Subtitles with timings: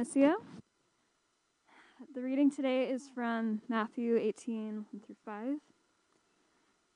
[0.00, 0.36] Missio.
[2.14, 5.56] The reading today is from Matthew 18 1 through 5.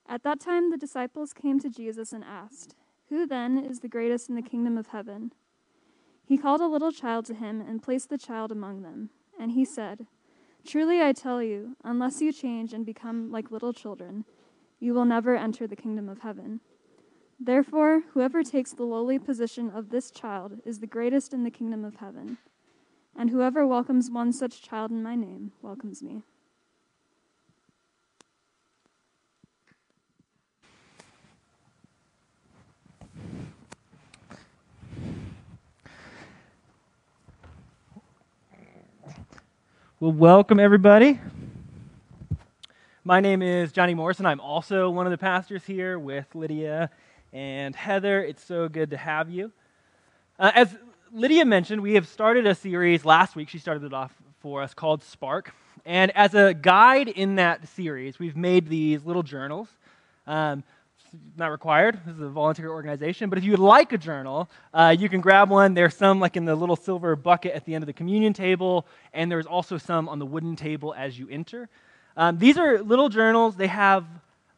[0.08, 2.75] At that time, the disciples came to Jesus and asked,
[3.11, 5.33] Who then is the greatest in the kingdom of heaven?
[6.25, 9.11] He called a little child to him and placed the child among them.
[9.39, 10.07] And he said,
[10.66, 14.25] Truly I tell you, unless you change and become like little children,
[14.80, 16.61] you will never enter the kingdom of heaven.
[17.39, 21.84] Therefore, whoever takes the lowly position of this child is the greatest in the kingdom
[21.84, 22.39] of heaven.
[23.16, 26.22] And whoever welcomes one such child in my name welcomes me.
[40.00, 41.20] Well, welcome everybody.
[43.05, 44.27] My name is Johnny Morrison.
[44.27, 46.91] I'm also one of the pastors here with Lydia
[47.33, 48.24] and Heather.
[48.24, 49.52] It's so good to have you.
[50.36, 50.77] Uh, as
[51.16, 53.48] Lydia mentioned, we have started a series last week.
[53.48, 55.55] She started it off for us called Spark.
[55.86, 59.69] And as a guide in that series, we've made these little journals.
[60.27, 60.64] Um,
[61.36, 62.00] not required.
[62.05, 63.28] This is a volunteer organization.
[63.30, 65.72] But if you would like a journal, uh, you can grab one.
[65.72, 68.84] There's some like in the little silver bucket at the end of the communion table,
[69.12, 71.69] and there's also some on the wooden table as you enter.
[72.17, 73.55] Um, these are little journals.
[73.55, 74.05] They have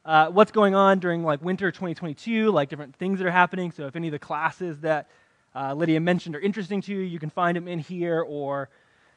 [0.06, 3.72] uh, what's going on during like winter 2022, like different things that are happening.
[3.72, 5.10] So if any of the classes that
[5.56, 8.20] uh, Lydia mentioned are interesting to you, you can find them in here.
[8.20, 8.68] Or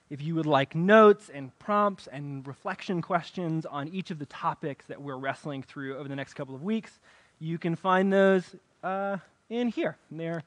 [0.10, 4.86] if you would like notes and prompts and reflection questions on each of the topics
[4.86, 6.98] that we're wrestling through over the next couple of weeks,
[7.40, 9.18] you can find those uh,
[9.50, 9.98] in here.
[10.10, 10.44] They're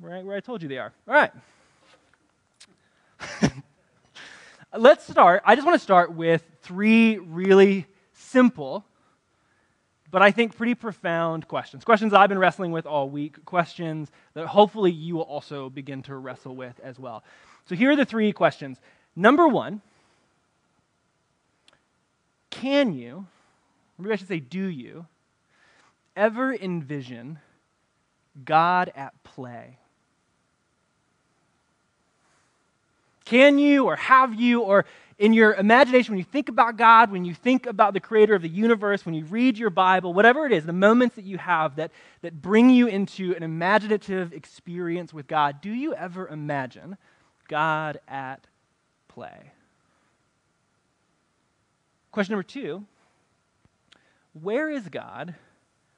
[0.00, 0.92] right where I told you they are.
[1.08, 1.32] All right.
[4.76, 5.42] Let's start.
[5.44, 8.84] I just want to start with three really simple,
[10.10, 11.84] but I think pretty profound questions.
[11.84, 16.16] Questions I've been wrestling with all week, questions that hopefully you will also begin to
[16.16, 17.22] wrestle with as well.
[17.66, 18.78] So here are the three questions.
[19.14, 19.80] Number one,
[22.50, 23.26] can you,
[23.98, 25.06] maybe I should say, do you,
[26.16, 27.38] ever envision
[28.44, 29.78] God at play?
[33.24, 34.86] Can you, or have you, or
[35.20, 38.40] in your imagination, when you think about God, when you think about the creator of
[38.40, 41.76] the universe, when you read your Bible, whatever it is, the moments that you have
[41.76, 41.90] that,
[42.22, 46.96] that bring you into an imaginative experience with God, do you ever imagine
[47.48, 48.46] God at
[49.08, 49.52] play?
[52.12, 52.86] Question number two
[54.32, 55.34] Where is God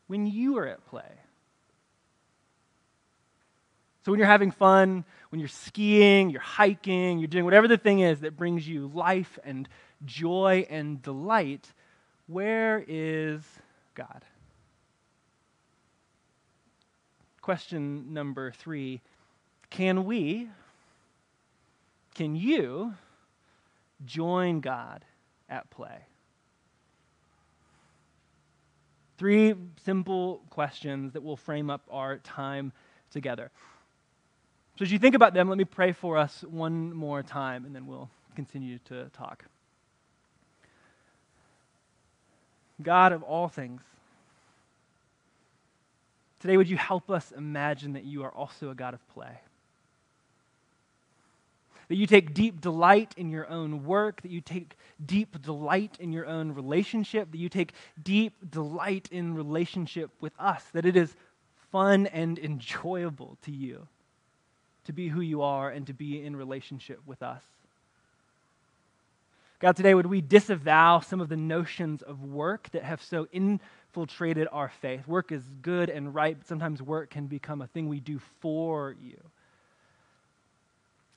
[0.08, 1.12] when you are at play?
[4.04, 8.00] So, when you're having fun, when you're skiing, you're hiking, you're doing whatever the thing
[8.00, 9.68] is that brings you life and
[10.04, 11.72] joy and delight,
[12.26, 13.42] where is
[13.94, 14.24] God?
[17.40, 19.00] Question number three
[19.70, 20.48] Can we,
[22.14, 22.94] can you
[24.04, 25.04] join God
[25.48, 26.06] at play?
[29.18, 32.72] Three simple questions that will frame up our time
[33.12, 33.52] together.
[34.78, 37.74] So, as you think about them, let me pray for us one more time, and
[37.74, 39.44] then we'll continue to talk.
[42.82, 43.82] God of all things,
[46.40, 49.40] today would you help us imagine that you are also a God of play?
[51.88, 56.12] That you take deep delight in your own work, that you take deep delight in
[56.12, 61.14] your own relationship, that you take deep delight in relationship with us, that it is
[61.70, 63.86] fun and enjoyable to you
[64.84, 67.42] to be who you are and to be in relationship with us.
[69.62, 74.48] God, today would we disavow some of the notions of work that have so infiltrated
[74.50, 75.06] our faith?
[75.06, 78.96] Work is good and right, but sometimes work can become a thing we do for
[79.00, 79.18] you.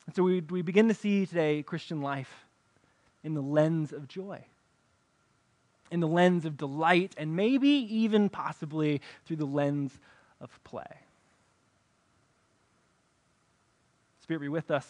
[0.06, 2.46] And so we, we begin to see today Christian life
[3.24, 4.46] in the lens of joy,
[5.90, 10.00] in the lens of delight, and maybe even possibly through the lens
[10.40, 11.05] of play.
[14.26, 14.88] Spirit, be with us.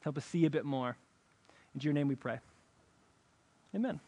[0.00, 0.96] Help us see a bit more.
[1.74, 2.38] In your name we pray.
[3.74, 4.00] Amen.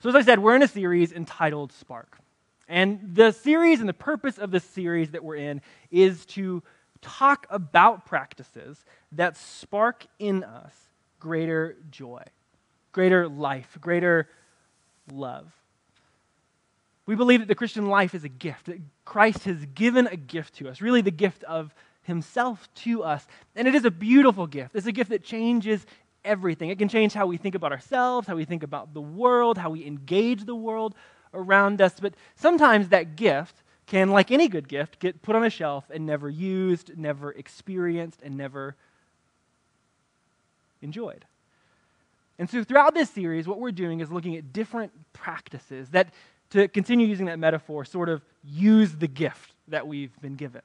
[0.00, 2.18] So, as I said, we're in a series entitled Spark.
[2.66, 5.60] And the series and the purpose of this series that we're in
[5.92, 6.60] is to
[7.00, 10.74] talk about practices that spark in us
[11.20, 12.24] greater joy,
[12.90, 14.28] greater life, greater
[15.12, 15.52] love.
[17.06, 20.56] We believe that the Christian life is a gift, that Christ has given a gift
[20.56, 21.72] to us, really the gift of
[22.08, 23.24] himself to us.
[23.54, 24.74] And it is a beautiful gift.
[24.74, 25.86] It's a gift that changes
[26.24, 26.70] everything.
[26.70, 29.70] It can change how we think about ourselves, how we think about the world, how
[29.70, 30.96] we engage the world
[31.32, 32.00] around us.
[32.00, 36.04] But sometimes that gift can, like any good gift, get put on a shelf and
[36.04, 38.74] never used, never experienced, and never
[40.82, 41.24] enjoyed.
[42.38, 46.12] And so, throughout this series, what we're doing is looking at different practices that,
[46.50, 50.62] to continue using that metaphor, sort of use the gift that we've been given.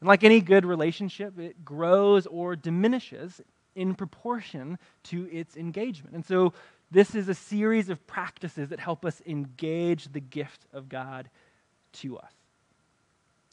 [0.00, 3.40] And like any good relationship, it grows or diminishes
[3.74, 6.14] in proportion to its engagement.
[6.14, 6.52] And so,
[6.92, 11.30] this is a series of practices that help us engage the gift of God
[11.92, 12.32] to us.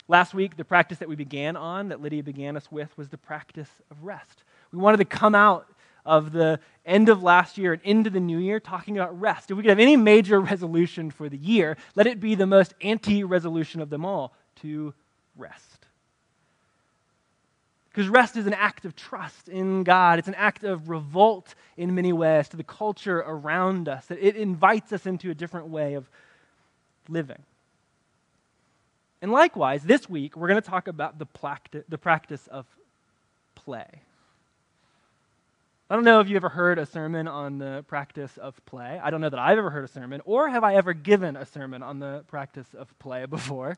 [0.08, 3.18] Last week, the practice that we began on, that Lydia began us with, was the
[3.18, 4.44] practice of rest.
[4.72, 5.68] We wanted to come out
[6.06, 9.52] of the end of last year and into the new year talking about rest.
[9.52, 12.74] If we could have any major resolution for the year, let it be the most
[12.82, 14.94] anti resolution of them all to
[15.36, 15.77] rest.
[17.98, 20.20] Because rest is an act of trust in God.
[20.20, 24.12] It's an act of revolt in many ways to the culture around us.
[24.12, 26.08] It invites us into a different way of
[27.10, 27.42] living.
[29.20, 31.26] And likewise, this week, we're going to talk about the,
[31.90, 32.68] the practice of
[33.56, 33.88] play.
[35.90, 39.02] I don't know if you ever heard a sermon on the practice of play.
[39.04, 41.48] I don't know that I've ever heard a sermon, or have I ever given a
[41.48, 43.76] sermon on the practice of play before,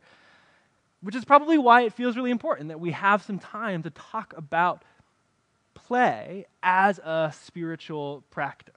[1.01, 4.33] which is probably why it feels really important that we have some time to talk
[4.35, 4.83] about
[5.73, 8.75] play as a spiritual practice.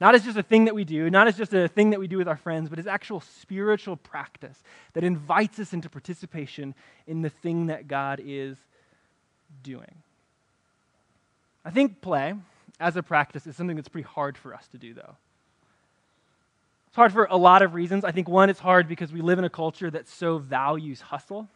[0.00, 2.08] Not as just a thing that we do, not as just a thing that we
[2.08, 4.62] do with our friends, but as actual spiritual practice
[4.94, 6.74] that invites us into participation
[7.06, 8.56] in the thing that God is
[9.62, 9.94] doing.
[11.66, 12.34] I think play
[12.80, 15.16] as a practice is something that's pretty hard for us to do, though.
[16.90, 18.04] It's hard for a lot of reasons.
[18.04, 21.48] I think one, it's hard because we live in a culture that so values hustle.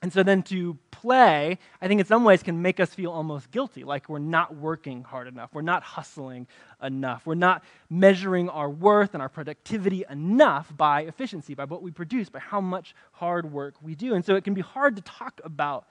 [0.00, 3.50] And so then to play, I think in some ways can make us feel almost
[3.50, 6.46] guilty, like we're not working hard enough, we're not hustling
[6.82, 11.90] enough, we're not measuring our worth and our productivity enough by efficiency, by what we
[11.90, 14.14] produce, by how much hard work we do.
[14.14, 15.86] And so it can be hard to talk about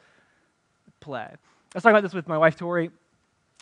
[0.99, 1.27] play.
[1.29, 1.37] I
[1.75, 2.89] was talking about this with my wife, Tori,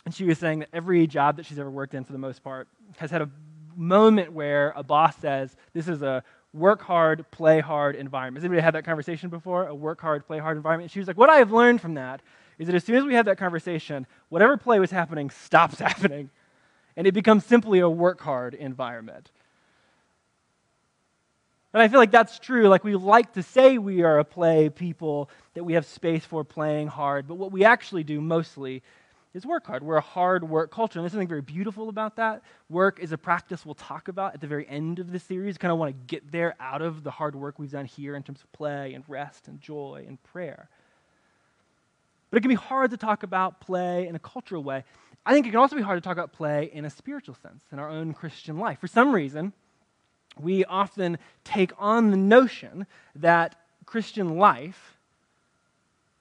[0.06, 2.42] and she was saying that every job that she's ever worked in, for the most
[2.42, 3.30] part, has had a
[3.76, 6.22] moment where a boss says, This is a
[6.52, 8.42] work hard, play hard environment.
[8.42, 9.66] Has anybody had that conversation before?
[9.66, 10.90] A work hard, play hard environment?
[10.90, 12.20] She was like, What I have learned from that
[12.58, 16.30] is that as soon as we have that conversation, whatever play was happening stops happening.
[16.96, 19.30] And it becomes simply a work hard environment.
[21.72, 22.68] And I feel like that's true.
[22.68, 26.44] Like we like to say we are a play people, that we have space for
[26.44, 28.84] playing hard, but what we actually do mostly
[29.34, 29.82] is work hard.
[29.82, 32.42] We're a hard work culture, and there's something very beautiful about that.
[32.68, 35.58] Work is a practice we'll talk about at the very end of the series.
[35.58, 38.22] Kind of want to get there out of the hard work we've done here in
[38.22, 40.68] terms of play and rest and joy and prayer.
[42.30, 44.84] But it can be hard to talk about play in a cultural way.
[45.26, 47.64] I think it can also be hard to talk about play in a spiritual sense,
[47.72, 48.78] in our own Christian life.
[48.78, 49.52] For some reason,
[50.38, 52.86] we often take on the notion
[53.16, 54.93] that Christian life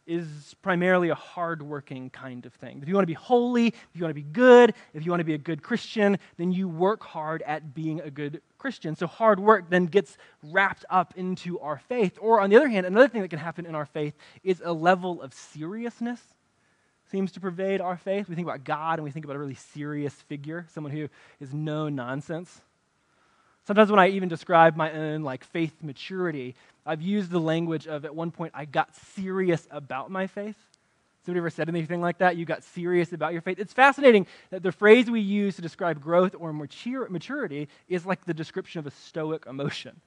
[0.05, 2.79] is primarily a hardworking kind of thing.
[2.81, 5.21] If you want to be holy, if you want to be good, if you want
[5.21, 8.95] to be a good Christian, then you work hard at being a good Christian.
[8.95, 12.17] So hard work then gets wrapped up into our faith.
[12.19, 14.13] Or on the other hand, another thing that can happen in our faith
[14.43, 16.19] is a level of seriousness
[17.11, 18.27] seems to pervade our faith.
[18.27, 21.07] We think about God and we think about a really serious figure, someone who
[21.39, 22.61] is no nonsense.
[23.65, 26.55] Sometimes when I even describe my own like faith maturity,
[26.85, 30.57] I've used the language of at one point I got serious about my faith.
[31.25, 32.35] Somebody ever said anything like that?
[32.35, 33.57] You got serious about your faith?
[33.57, 38.25] It's fascinating that the phrase we use to describe growth or mature, maturity is like
[38.25, 40.01] the description of a stoic emotion.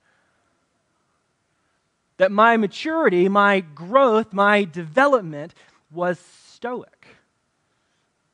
[2.18, 5.54] That my maturity, my growth, my development
[5.90, 6.18] was
[6.50, 7.06] stoic.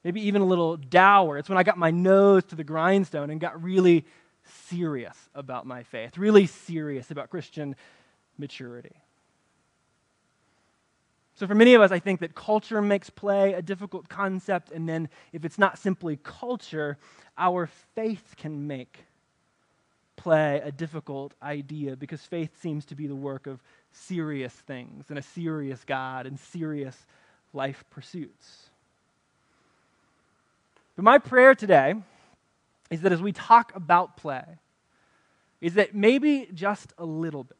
[0.02, 1.38] Maybe even a little dour.
[1.38, 4.04] It's when I got my nose to the grindstone and got really
[4.72, 7.76] serious about my faith, really serious about Christian
[8.38, 8.96] maturity.
[11.34, 14.88] So, for many of us, I think that culture makes play a difficult concept, and
[14.88, 16.98] then if it's not simply culture,
[17.38, 19.06] our faith can make
[20.16, 23.60] play a difficult idea because faith seems to be the work of
[23.92, 26.96] serious things and a serious God and serious
[27.52, 28.68] life pursuits.
[30.94, 31.94] But my prayer today
[32.92, 34.44] is that as we talk about play,
[35.60, 37.56] is that maybe just a little bit,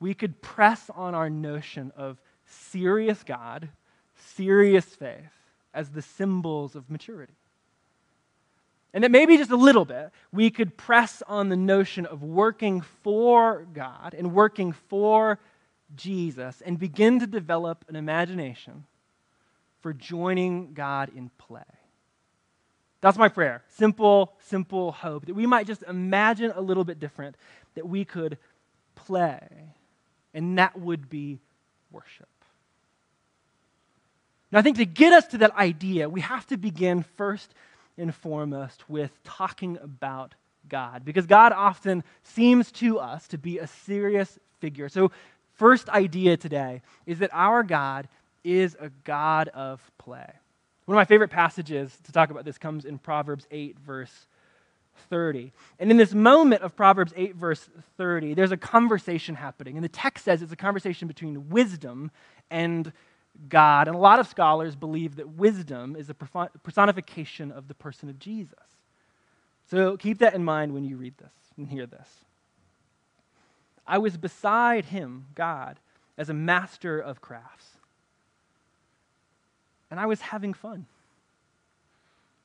[0.00, 3.68] we could press on our notion of serious God,
[4.16, 5.32] serious faith
[5.74, 7.34] as the symbols of maturity.
[8.94, 12.80] And that maybe just a little bit, we could press on the notion of working
[12.80, 15.38] for God and working for
[15.94, 18.84] Jesus and begin to develop an imagination
[19.80, 21.62] for joining God in play.
[23.00, 23.62] That's my prayer.
[23.68, 27.36] Simple, simple hope that we might just imagine a little bit different,
[27.74, 28.38] that we could
[28.96, 29.40] play,
[30.34, 31.38] and that would be
[31.92, 32.28] worship.
[34.50, 37.54] Now, I think to get us to that idea, we have to begin first
[37.96, 40.34] and foremost with talking about
[40.68, 44.88] God, because God often seems to us to be a serious figure.
[44.88, 45.12] So,
[45.54, 48.08] first idea today is that our God
[48.44, 50.30] is a God of play.
[50.88, 54.26] One of my favorite passages to talk about this comes in Proverbs 8, verse
[55.10, 55.52] 30.
[55.78, 57.68] And in this moment of Proverbs 8, verse
[57.98, 59.76] 30, there's a conversation happening.
[59.76, 62.10] And the text says it's a conversation between wisdom
[62.50, 62.90] and
[63.50, 63.86] God.
[63.86, 68.18] And a lot of scholars believe that wisdom is a personification of the person of
[68.18, 68.54] Jesus.
[69.70, 72.08] So keep that in mind when you read this and hear this.
[73.86, 75.80] I was beside him, God,
[76.16, 77.67] as a master of crafts.
[79.90, 80.86] And I was having fun.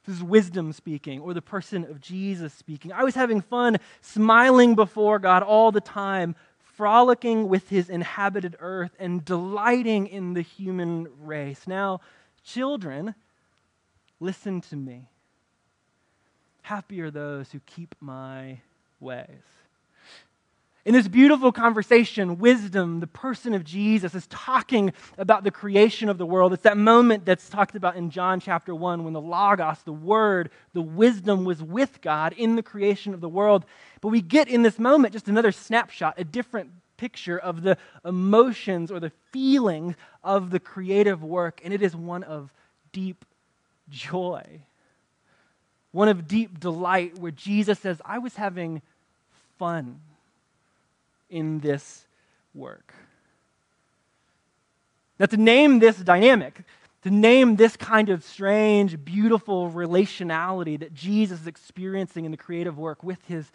[0.05, 2.91] This is wisdom speaking, or the person of Jesus speaking.
[2.91, 8.91] I was having fun smiling before God all the time, frolicking with his inhabited earth,
[8.99, 11.67] and delighting in the human race.
[11.67, 12.01] Now,
[12.43, 13.15] children,
[14.19, 15.07] listen to me.
[16.63, 18.59] Happy are those who keep my
[18.99, 19.27] ways.
[20.85, 26.17] In this beautiful conversation, wisdom, the person of Jesus, is talking about the creation of
[26.17, 26.51] the world.
[26.51, 30.49] It's that moment that's talked about in John chapter 1 when the Logos, the Word,
[30.73, 33.63] the wisdom was with God in the creation of the world.
[34.01, 38.91] But we get in this moment just another snapshot, a different picture of the emotions
[38.91, 42.51] or the feelings of the creative work, and it is one of
[42.91, 43.23] deep
[43.89, 44.43] joy,
[45.93, 48.81] one of deep delight, where Jesus says, I was having
[49.57, 50.01] fun
[51.33, 52.05] in this
[52.53, 52.93] work.
[55.19, 56.61] Now, to name this dynamic,
[57.01, 62.77] to name this kind of strange, beautiful relationality that Jesus is experiencing in the creative
[62.77, 63.51] work with his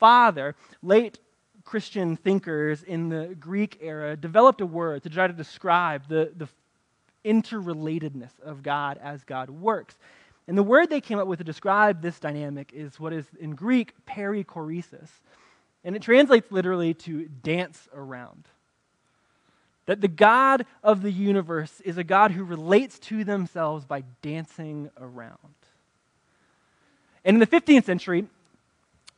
[0.00, 1.18] Father, late
[1.64, 6.48] Christian thinkers in the Greek era developed a word to try to describe the, the
[7.24, 9.94] interrelatedness of God as God works.
[10.48, 13.54] And the word they came up with to describe this dynamic is what is in
[13.54, 15.08] Greek perichoresis.
[15.86, 18.48] And it translates literally to dance around.
[19.86, 24.90] That the God of the universe is a God who relates to themselves by dancing
[25.00, 25.38] around.
[27.24, 28.26] And in the 15th century,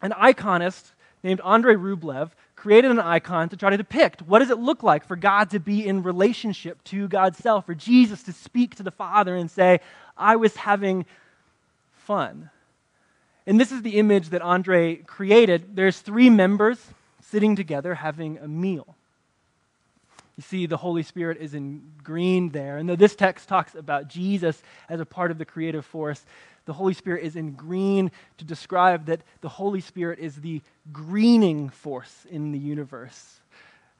[0.03, 4.59] an iconist named Andrei Rublev created an icon to try to depict what does it
[4.59, 8.75] look like for God to be in relationship to God's self, for Jesus to speak
[8.75, 9.81] to the Father and say,
[10.19, 11.07] I was having
[11.93, 12.51] fun.
[13.49, 15.75] And this is the image that Andrei created.
[15.75, 16.79] There's three members
[17.23, 18.95] sitting together having a meal.
[20.37, 22.77] You see, the Holy Spirit is in green there.
[22.77, 26.23] And though this text talks about Jesus as a part of the creative force,
[26.67, 30.61] the Holy Spirit is in green to describe that the Holy Spirit is the
[30.93, 33.41] greening force in the universe,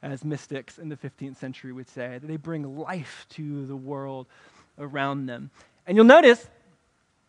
[0.03, 4.27] as mystics in the 15th century would say, they bring life to the world
[4.77, 5.49] around them.
[5.87, 6.47] And you'll notice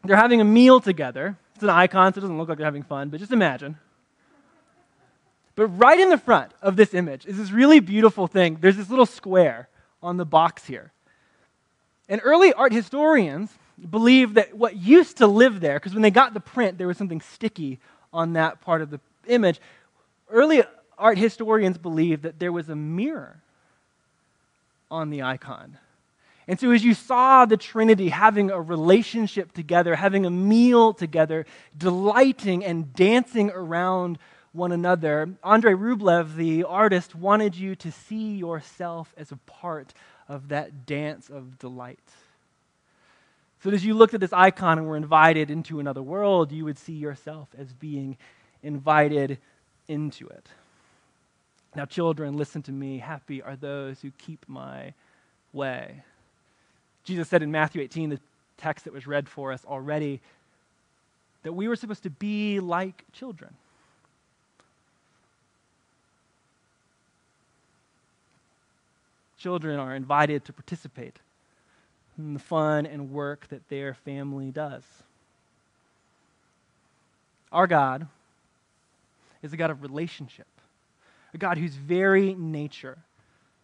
[0.05, 1.37] they're having a meal together.
[1.55, 3.79] It's an icon, so it doesn't look like they're having fun, but just imagine.
[5.57, 8.59] But right in the front of this image is this really beautiful thing.
[8.61, 9.69] There's this little square
[10.03, 10.93] on the box here.
[12.09, 13.51] And early art historians
[13.89, 16.97] believe that what used to live there, because when they got the print, there was
[16.97, 17.79] something sticky
[18.13, 19.61] on that part of the image.
[20.31, 20.63] Early
[20.99, 23.43] art historians believe that there was a mirror
[24.91, 25.79] on the icon.
[26.51, 31.47] And so, as you saw the Trinity having a relationship together, having a meal together,
[31.79, 34.19] delighting and dancing around
[34.51, 39.95] one another, Andrei Rublev, the artist, wanted you to see yourself as a part
[40.29, 42.01] of that dance of delight.
[43.63, 46.79] So, as you looked at this icon and were invited into another world, you would
[46.79, 48.17] see yourself as being
[48.65, 49.39] invited
[49.87, 50.49] into it.
[51.77, 52.99] Now, children, listen to me.
[52.99, 54.95] Happy are those who keep my
[55.53, 56.03] way.
[57.05, 58.21] Jesus said in Matthew 18, the
[58.57, 60.21] text that was read for us already,
[61.43, 63.55] that we were supposed to be like children.
[69.39, 71.17] Children are invited to participate
[72.19, 74.83] in the fun and work that their family does.
[77.51, 78.07] Our God
[79.43, 80.47] is a God of relationship,
[81.33, 82.99] a God whose very nature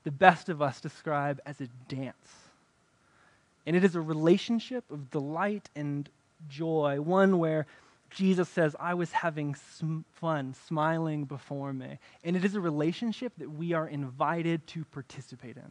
[0.04, 2.45] the best of us describe as a dance.
[3.66, 6.08] And it is a relationship of delight and
[6.48, 7.66] joy, one where
[8.10, 11.98] Jesus says, I was having sm- fun, smiling before me.
[12.24, 15.70] And it is a relationship that we are invited to participate in,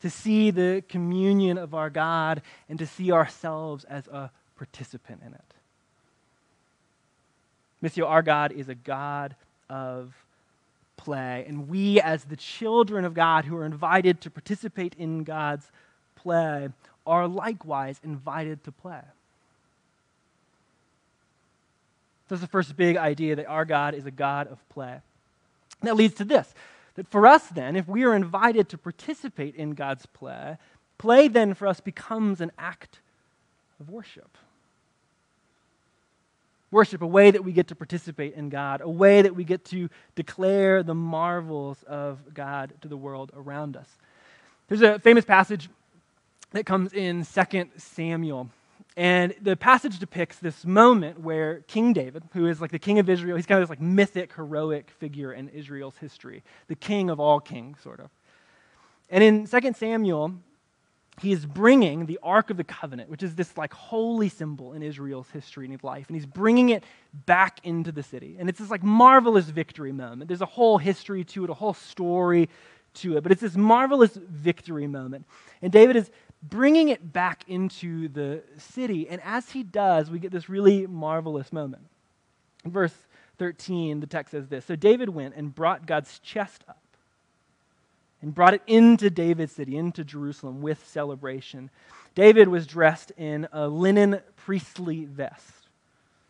[0.00, 5.34] to see the communion of our God and to see ourselves as a participant in
[5.34, 5.54] it.
[7.82, 9.36] Missio, our God is a God
[9.68, 10.14] of
[10.96, 11.44] play.
[11.46, 15.70] And we, as the children of God who are invited to participate in God's
[16.22, 16.68] play
[17.06, 19.00] are likewise invited to play.
[22.28, 25.00] That's the first big idea that our God is a God of play.
[25.82, 26.54] that leads to this
[26.94, 30.58] that for us, then, if we are invited to participate in God's play,
[30.98, 32.98] play then for us becomes an act
[33.80, 34.36] of worship.
[36.70, 39.64] Worship, a way that we get to participate in God, a way that we get
[39.66, 43.88] to declare the marvels of God to the world around us.
[44.68, 45.68] There's a famous passage
[46.52, 48.50] that comes in 2 Samuel.
[48.96, 53.08] And the passage depicts this moment where King David, who is like the king of
[53.08, 57.20] Israel, he's kind of this like mythic, heroic figure in Israel's history, the king of
[57.20, 58.10] all kings, sort of.
[59.08, 60.34] And in 2 Samuel,
[61.20, 64.82] he is bringing the Ark of the Covenant, which is this like holy symbol in
[64.82, 66.82] Israel's history and life, and he's bringing it
[67.26, 68.36] back into the city.
[68.38, 70.28] And it's this like marvelous victory moment.
[70.28, 72.48] There's a whole history to it, a whole story
[72.94, 75.26] to it, but it's this marvelous victory moment.
[75.62, 76.10] And David is
[76.42, 79.08] bringing it back into the city.
[79.08, 81.82] And as he does, we get this really marvelous moment.
[82.64, 82.94] Verse
[83.38, 86.78] 13, the text says this So David went and brought God's chest up
[88.22, 91.70] and brought it into David's city, into Jerusalem with celebration.
[92.14, 95.68] David was dressed in a linen priestly vest.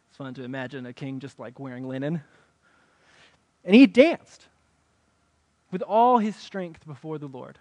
[0.08, 2.22] It's fun to imagine a king just like wearing linen.
[3.64, 4.46] And he danced
[5.70, 7.58] with all his strength before the Lord.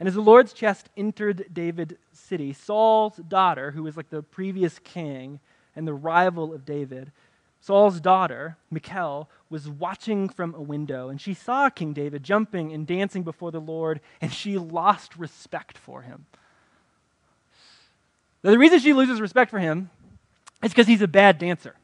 [0.00, 4.78] And as the Lord's chest entered David's city, Saul's daughter, who was like the previous
[4.78, 5.40] king
[5.76, 7.12] and the rival of David,
[7.60, 12.86] Saul's daughter, Michal, was watching from a window, and she saw King David jumping and
[12.86, 16.24] dancing before the Lord, and she lost respect for him.
[18.42, 19.90] Now, the reason she loses respect for him
[20.64, 21.74] is because he's a bad dancer.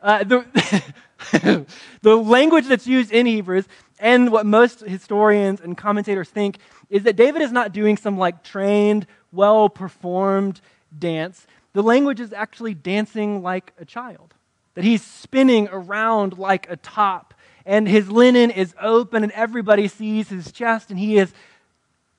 [0.00, 0.84] Uh, the,
[2.02, 3.66] the language that's used in Hebrews
[3.98, 6.58] and what most historians and commentators think
[6.90, 10.60] is that David is not doing some like trained, well performed
[10.96, 11.46] dance.
[11.72, 14.34] The language is actually dancing like a child,
[14.74, 20.28] that he's spinning around like a top, and his linen is open, and everybody sees
[20.28, 21.32] his chest, and he is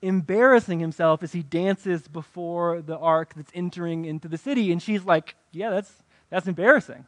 [0.02, 4.70] embarrassing himself as he dances before the ark that's entering into the city.
[4.70, 5.92] And she's like, Yeah, that's,
[6.30, 7.06] that's embarrassing.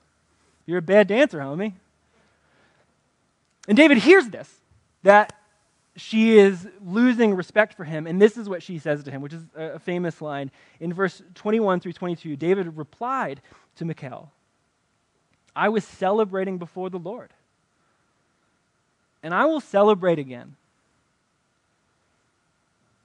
[0.70, 1.72] You're a bad dancer, homie.
[3.66, 4.48] And David hears this,
[5.02, 5.37] that
[5.96, 8.06] she is losing respect for him.
[8.06, 10.52] And this is what she says to him, which is a famous line.
[10.78, 13.40] In verse 21 through 22, David replied
[13.76, 14.30] to Michal,
[15.56, 17.30] I was celebrating before the Lord,
[19.24, 20.54] and I will celebrate again.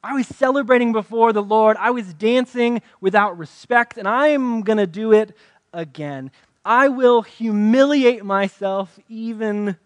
[0.03, 1.77] I was celebrating before the Lord.
[1.79, 5.35] I was dancing without respect, and I'm going to do it
[5.73, 6.29] again.
[6.65, 9.77] I will humiliate myself even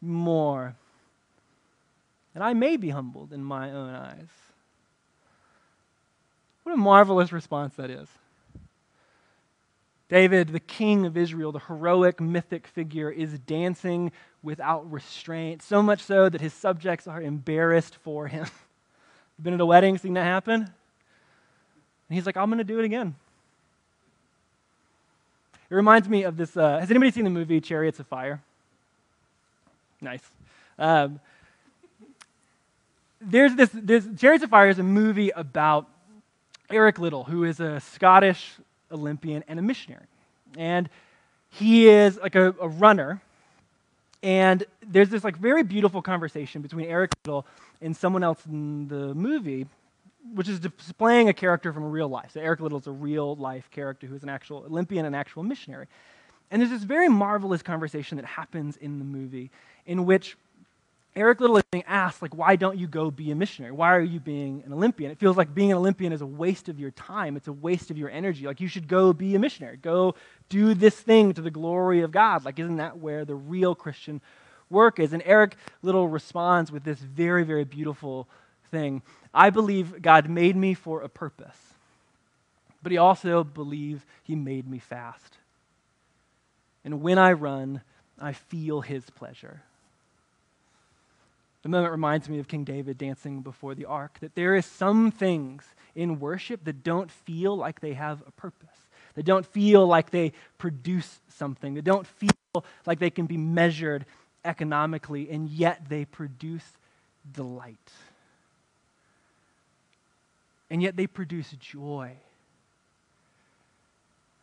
[0.00, 0.76] more
[2.34, 4.28] and I may be humbled in my own eyes.
[6.62, 8.08] What a marvelous response that is.
[10.08, 16.02] David, the king of Israel, the heroic mythic figure, is dancing without restraint, so much
[16.02, 18.46] so that his subjects are embarrassed for him.
[19.42, 20.60] Been at a wedding, seen that happen?
[20.62, 20.70] And
[22.08, 23.14] he's like, I'm going to do it again.
[25.72, 26.54] It reminds me of this.
[26.54, 28.42] Uh, has anybody seen the movie Chariots of Fire?
[30.02, 30.20] Nice.
[30.78, 31.18] Um,
[33.22, 35.88] there's this, this Chariots of Fire is a movie about
[36.68, 38.52] Eric Liddell, who is a Scottish
[38.90, 40.04] Olympian and a missionary.
[40.58, 40.90] And
[41.48, 43.22] he is like a, a runner.
[44.22, 47.46] And there's this like very beautiful conversation between Eric Liddell
[47.80, 49.66] and someone else in the movie,
[50.34, 52.32] which is displaying a character from real life.
[52.32, 55.42] So Eric Liddell is a real life character who is an actual Olympian and actual
[55.42, 55.86] missionary.
[56.50, 59.50] And there's this very marvelous conversation that happens in the movie
[59.86, 60.36] in which
[61.14, 63.72] Eric Liddell is being asked, like, why don't you go be a missionary?
[63.72, 65.10] Why are you being an Olympian?
[65.10, 67.36] It feels like being an Olympian is a waste of your time.
[67.36, 68.46] It's a waste of your energy.
[68.46, 69.76] Like, you should go be a missionary.
[69.76, 70.14] Go
[70.48, 72.46] do this thing to the glory of God.
[72.46, 74.22] Like, isn't that where the real Christian
[74.70, 75.12] work is?
[75.12, 78.26] And Eric Liddell responds with this very, very beautiful
[78.72, 79.02] thing.
[79.32, 81.56] I believe God made me for a purpose,
[82.82, 85.38] but he also believes he made me fast.
[86.84, 87.82] And when I run,
[88.20, 89.62] I feel his pleasure.
[91.62, 95.12] The moment reminds me of King David dancing before the ark, that there is some
[95.12, 98.68] things in worship that don't feel like they have a purpose,
[99.14, 104.06] that don't feel like they produce something, that don't feel like they can be measured
[104.44, 106.64] economically, and yet they produce
[107.32, 107.92] delight.
[110.72, 112.12] And yet they produce joy.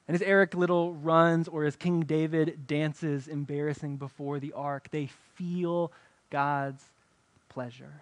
[0.08, 5.10] And as Eric Liddell runs, or as King David dances embarrassing before the ark, they
[5.34, 5.92] feel
[6.30, 6.84] God's
[7.50, 8.02] pleasure.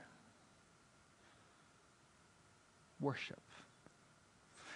[2.99, 3.39] worship.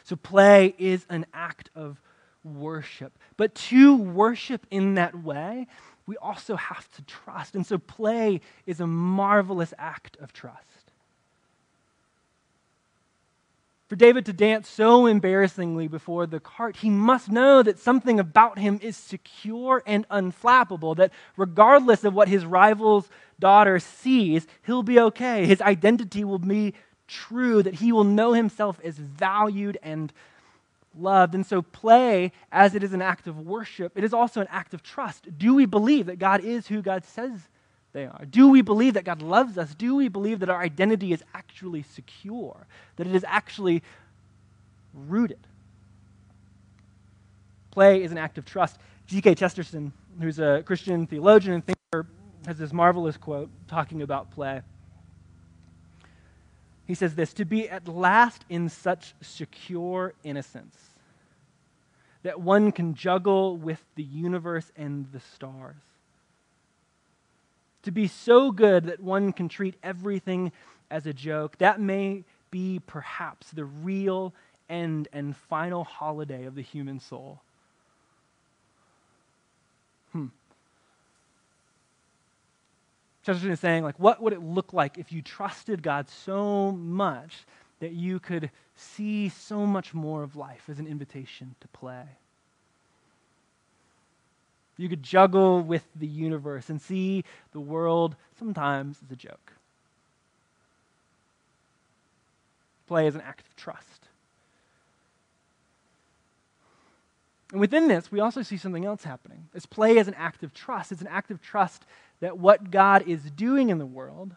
[0.05, 1.99] So, play is an act of
[2.45, 3.11] worship.
[3.35, 5.67] But to worship in that way,
[6.05, 7.55] we also have to trust.
[7.55, 10.80] And so, play is a marvelous act of trust.
[13.91, 18.57] For David to dance so embarrassingly before the cart, he must know that something about
[18.57, 24.97] him is secure and unflappable, that regardless of what his rival's daughter sees, he'll be
[24.97, 25.45] okay.
[25.45, 26.73] His identity will be
[27.09, 30.13] true, that he will know himself as valued and
[30.97, 31.35] loved.
[31.35, 34.73] And so, play, as it is an act of worship, it is also an act
[34.73, 35.37] of trust.
[35.37, 37.49] Do we believe that God is who God says
[37.93, 38.25] they are?
[38.29, 39.75] Do we believe that God loves us?
[39.75, 43.83] Do we believe that our identity is actually secure, that it is actually
[44.93, 45.39] rooted?
[47.71, 48.77] Play is an act of trust.
[49.07, 49.35] G.K.
[49.35, 52.07] Chesterton, who's a Christian theologian and thinker,
[52.45, 54.61] has this marvelous quote talking about play.
[56.85, 60.77] He says this To be at last in such secure innocence
[62.23, 65.75] that one can juggle with the universe and the stars
[67.83, 70.51] to be so good that one can treat everything
[70.89, 74.33] as a joke, that may be perhaps the real
[74.69, 77.39] end and final holiday of the human soul.
[80.11, 80.27] Hmm.
[83.25, 87.45] Chesterton is saying, like, what would it look like if you trusted God so much
[87.79, 92.03] that you could see so much more of life as an invitation to play?
[94.77, 99.53] You could juggle with the universe and see the world sometimes as a joke.
[102.87, 104.07] Play is an act of trust.
[107.51, 109.47] And within this, we also see something else happening.
[109.53, 111.83] As play is an act of trust, it's an act of trust
[112.21, 114.35] that what God is doing in the world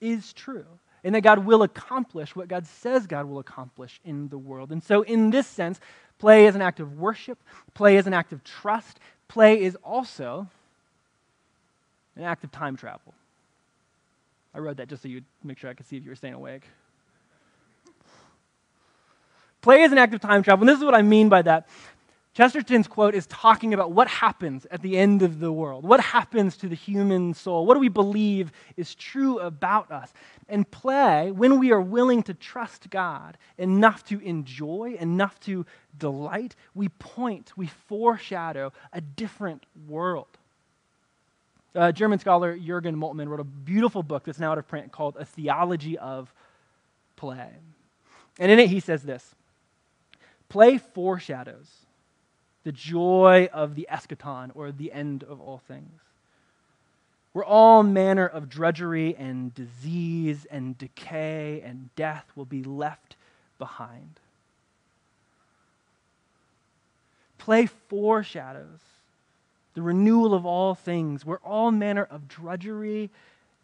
[0.00, 0.66] is true
[1.04, 4.72] and that God will accomplish what God says God will accomplish in the world.
[4.72, 5.80] And so, in this sense,
[6.18, 7.38] play is an act of worship,
[7.74, 10.48] play is an act of trust, play is also
[12.16, 13.14] an act of time travel.
[14.54, 16.34] I wrote that just so you'd make sure I could see if you were staying
[16.34, 16.64] awake.
[19.60, 20.62] Play is an act of time travel.
[20.62, 21.68] And this is what I mean by that.
[22.38, 25.82] Chesterton's quote is talking about what happens at the end of the world.
[25.82, 27.66] What happens to the human soul?
[27.66, 30.12] What do we believe is true about us?
[30.48, 35.66] And play, when we are willing to trust God enough to enjoy, enough to
[35.98, 40.28] delight, we point, we foreshadow a different world.
[41.74, 45.16] Uh, German scholar Jürgen Moltmann wrote a beautiful book that's now out of print called
[45.18, 46.32] A Theology of
[47.16, 47.50] Play.
[48.38, 49.34] And in it, he says this
[50.48, 51.87] Play foreshadows
[52.68, 56.02] the joy of the eschaton or the end of all things.
[57.32, 63.16] Where all manner of drudgery and disease and decay and death will be left
[63.58, 64.20] behind.
[67.38, 68.80] Play foreshadows
[69.72, 73.08] the renewal of all things, where all manner of drudgery,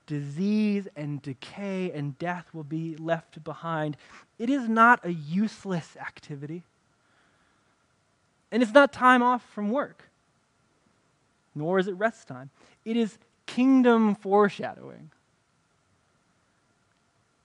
[0.07, 3.99] disease, and decay and death will be left behind.
[4.39, 6.63] It is not a useless activity.
[8.55, 10.05] And it's not time off from work,
[11.57, 12.51] nor is it rest time.
[12.85, 15.11] It is kingdom foreshadowing.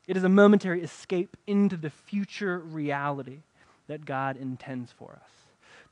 [0.06, 3.40] It is a momentary escape into the future reality
[3.88, 5.39] that God intends for us.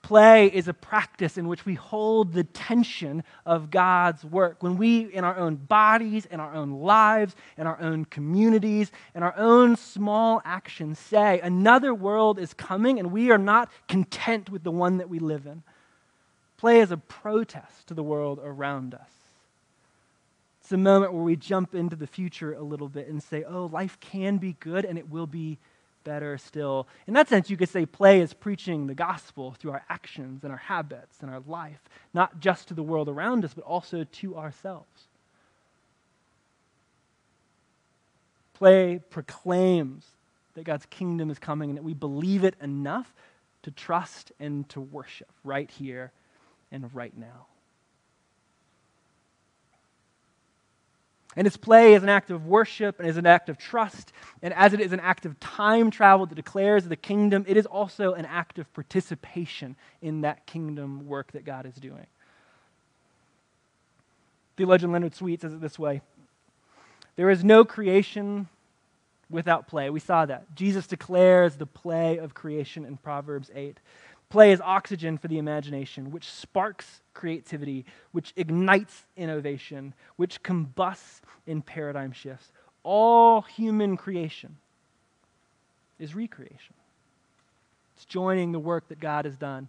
[0.08, 4.64] Play is a practice in which we hold the tension of God's work.
[4.64, 9.22] When we, in our own bodies, in our own lives, in our own communities, in
[9.22, 14.64] our own small actions, say, another world is coming and we are not content with
[14.64, 15.62] the one that we live in.
[16.56, 19.10] Play is a protest to the world around us.
[20.62, 23.66] It's a moment where we jump into the future a little bit and say, oh,
[23.66, 25.58] life can be good and it will be
[26.08, 26.88] better still.
[27.06, 30.54] In that sense, you could say play is preaching the gospel through our actions and
[30.54, 31.82] our habits and our life,
[32.14, 35.10] not just to the world around us, but also to ourselves.
[38.54, 40.06] Play proclaims
[40.54, 43.14] that God's kingdom is coming and that we believe it enough
[43.64, 46.14] to trust and to worship right here
[46.72, 47.48] and right now.
[51.38, 54.12] And its play is an act of worship and is an act of trust.
[54.42, 57.68] And as it is an act of time travel that declares the kingdom, it is
[57.68, 62.08] also an act of participation in that kingdom work that God is doing.
[64.58, 66.02] Theologian Leonard Sweet says it this way
[67.16, 68.50] There is no creation
[69.30, 69.92] without play.
[69.92, 70.56] We saw that.
[70.56, 73.80] Jesus declares the play of creation in Proverbs 8.
[74.30, 81.62] Play is oxygen for the imagination, which sparks creativity, which ignites innovation, which combusts in
[81.62, 82.52] paradigm shifts.
[82.84, 84.56] All human creation
[86.00, 86.76] is recreation.
[87.96, 89.68] It's joining the work that God has done.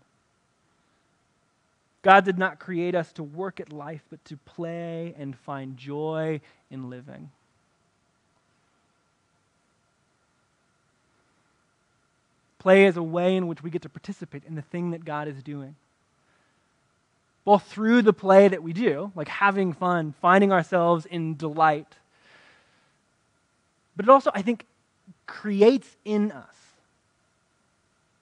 [2.03, 6.41] God did not create us to work at life, but to play and find joy
[6.71, 7.31] in living.
[12.59, 15.29] Play is a way in which we get to participate in the thing that God
[15.29, 15.75] is doing.
[17.49, 21.87] Both through the play that we do, like having fun, finding ourselves in delight,
[23.97, 24.67] but it also, I think,
[25.27, 26.55] creates in us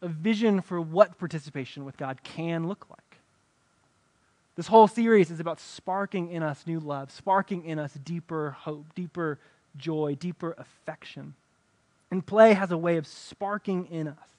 [0.01, 3.19] a vision for what participation with God can look like.
[4.55, 8.87] This whole series is about sparking in us new love, sparking in us deeper hope,
[8.95, 9.41] deeper
[9.77, 11.35] joy, deeper affection.
[12.13, 14.36] And play has a way of sparking in us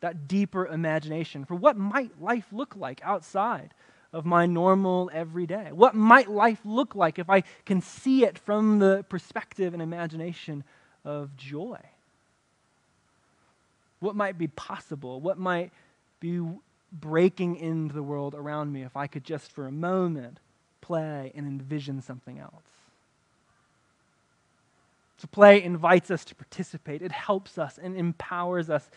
[0.00, 3.74] that deeper imagination for what might life look like outside
[4.12, 5.70] of my normal everyday.
[5.72, 10.64] What might life look like if I can see it from the perspective and imagination
[11.04, 11.78] of joy?
[14.00, 15.20] What might be possible?
[15.20, 15.72] What might
[16.20, 16.40] be
[16.92, 20.38] breaking into the world around me if I could just for a moment
[20.80, 22.62] play and envision something else?
[25.18, 27.02] So, play invites us to participate.
[27.02, 28.88] It helps us and empowers us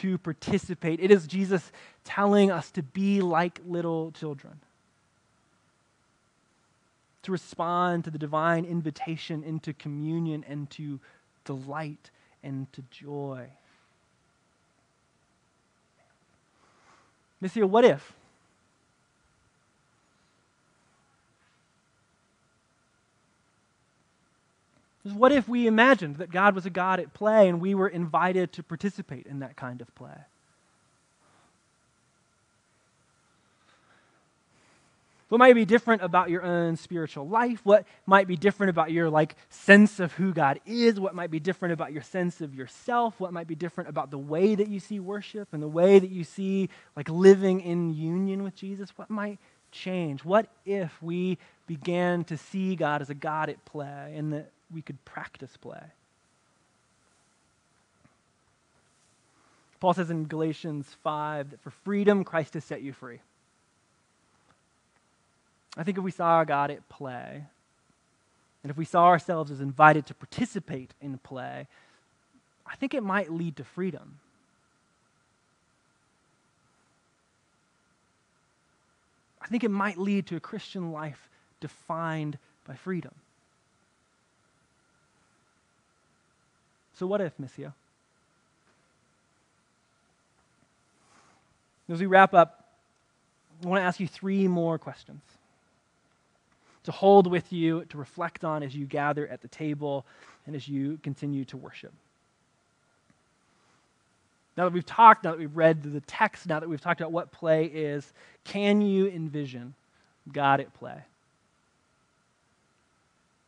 [0.00, 1.00] to participate.
[1.00, 1.72] It is Jesus
[2.04, 4.60] telling us to be like little children,
[7.22, 11.00] to respond to the divine invitation into communion and to
[11.44, 12.10] delight
[12.42, 13.46] and to joy.
[17.42, 18.14] Missio, what if?
[25.02, 28.52] What if we imagined that God was a God at play and we were invited
[28.54, 30.16] to participate in that kind of play?
[35.30, 37.60] What might be different about your own spiritual life?
[37.62, 40.98] What might be different about your like sense of who God is?
[40.98, 43.20] What might be different about your sense of yourself?
[43.20, 46.10] What might be different about the way that you see worship and the way that
[46.10, 48.90] you see like living in union with Jesus?
[48.96, 49.38] What might
[49.70, 50.24] change?
[50.24, 54.82] What if we began to see God as a God at play and that we
[54.82, 55.82] could practice play?
[59.80, 63.20] Paul says in Galatians 5 that for freedom Christ has set you free.
[65.76, 67.44] I think if we saw God at play,
[68.62, 71.66] and if we saw ourselves as invited to participate in play,
[72.66, 74.18] I think it might lead to freedom.
[79.40, 81.28] I think it might lead to a Christian life
[81.60, 83.14] defined by freedom.
[87.00, 87.72] So, what if, Missio?
[91.88, 92.68] As we wrap up,
[93.64, 95.22] I want to ask you three more questions
[96.84, 100.04] to hold with you, to reflect on as you gather at the table
[100.46, 101.94] and as you continue to worship.
[104.58, 107.12] Now that we've talked, now that we've read the text, now that we've talked about
[107.12, 108.12] what play is,
[108.44, 109.72] can you envision
[110.30, 111.00] God at play?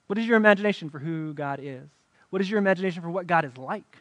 [0.07, 1.87] What is your imagination for who God is?
[2.33, 3.99] What is your imagination for what God is like?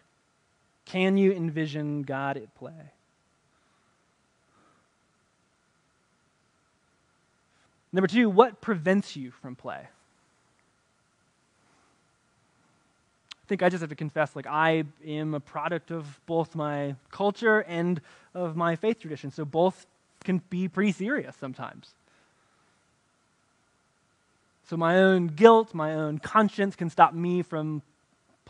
[0.85, 2.71] Can you envision God at play?
[7.91, 9.81] Number two, what prevents you from play?
[13.35, 16.95] I think I just have to confess, like, I am a product of both my
[17.11, 17.99] culture and
[18.33, 19.31] of my faith tradition.
[19.31, 19.85] So both
[20.23, 21.89] can be pretty serious sometimes.
[24.69, 27.81] So my own guilt, my own conscience can stop me from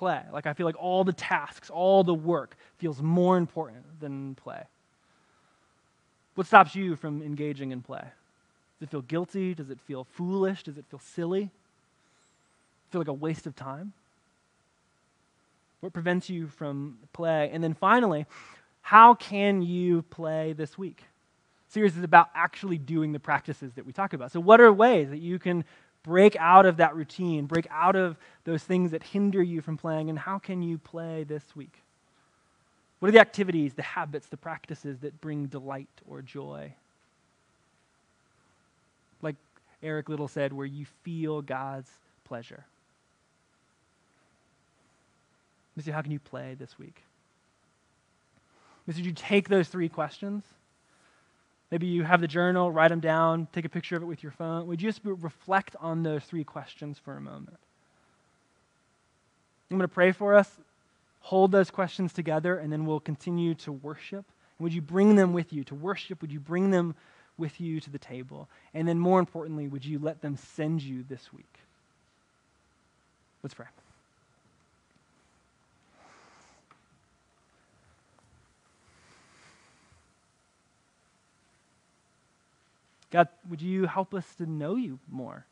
[0.01, 0.19] play.
[0.33, 4.63] Like, I feel like all the tasks, all the work feels more important than play.
[6.33, 8.01] What stops you from engaging in play?
[8.79, 9.53] Does it feel guilty?
[9.53, 10.63] Does it feel foolish?
[10.63, 11.51] Does it feel silly?
[12.89, 13.93] Feel like a waste of time?
[15.81, 17.51] What prevents you from play?
[17.53, 18.25] And then finally,
[18.81, 21.03] how can you play this week?
[21.67, 24.31] Series is about actually doing the practices that we talk about.
[24.31, 25.63] So, what are ways that you can
[26.03, 30.09] break out of that routine, break out of those things that hinder you from playing,
[30.09, 31.81] and how can you play this week?
[32.99, 36.73] What are the activities, the habits, the practices that bring delight or joy?
[39.21, 39.35] Like
[39.81, 41.89] Eric Liddell said, where you feel God's
[42.25, 42.63] pleasure.
[45.79, 47.01] Missio, how can you play this week?
[48.87, 50.43] Missio, you take those three questions?
[51.71, 54.33] Maybe you have the journal, write them down, take a picture of it with your
[54.33, 54.67] phone.
[54.67, 57.57] Would you just reflect on those three questions for a moment?
[59.71, 60.49] I'm going to pray for us.
[61.21, 64.25] Hold those questions together, and then we'll continue to worship.
[64.59, 66.21] would you bring them with you to worship?
[66.21, 66.93] Would you bring them
[67.37, 68.49] with you to the table?
[68.73, 71.59] And then, more importantly, would you let them send you this week?
[73.43, 73.67] Let's pray.
[83.11, 85.45] God, would you help us to know you more?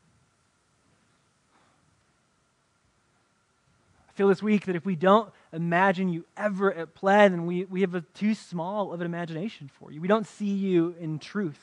[4.08, 7.64] I feel this week that if we don't imagine you ever at play, then we,
[7.66, 10.00] we have a too small of an imagination for you.
[10.00, 11.60] We don't see you in truth.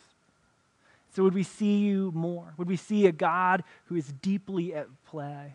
[1.14, 2.54] So, would we see you more?
[2.58, 5.54] Would we see a God who is deeply at play,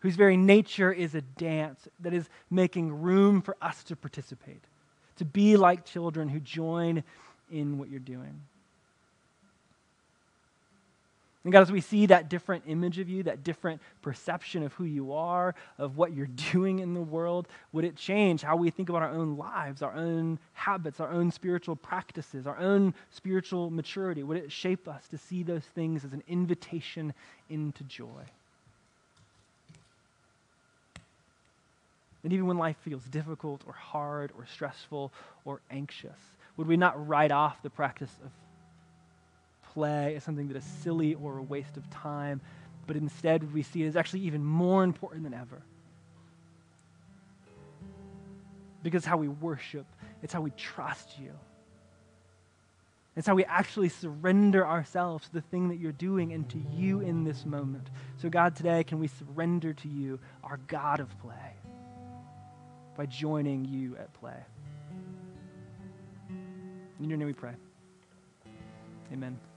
[0.00, 4.62] whose very nature is a dance that is making room for us to participate,
[5.16, 7.02] to be like children who join
[7.50, 8.42] in what you're doing?
[11.44, 14.84] And God, as we see that different image of you, that different perception of who
[14.84, 18.88] you are, of what you're doing in the world, would it change how we think
[18.88, 24.22] about our own lives, our own habits, our own spiritual practices, our own spiritual maturity?
[24.22, 27.12] Would it shape us to see those things as an invitation
[27.50, 28.22] into joy?
[32.22, 35.12] And even when life feels difficult or hard or stressful
[35.44, 36.18] or anxious,
[36.56, 38.30] would we not write off the practice of
[39.72, 42.40] play as something that is silly or a waste of time,
[42.86, 45.62] but instead we see it as actually even more important than ever.
[48.82, 49.86] Because how we worship,
[50.22, 51.30] it's how we trust you.
[53.14, 57.00] It's how we actually surrender ourselves to the thing that you're doing and to you
[57.00, 57.90] in this moment.
[58.16, 61.56] So, God, today, can we surrender to you, our God of play,
[62.96, 64.38] by joining you at play?
[67.00, 67.52] In your name we pray.
[69.12, 69.51] Amen.